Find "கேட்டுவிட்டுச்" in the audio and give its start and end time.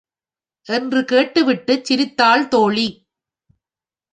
1.05-1.85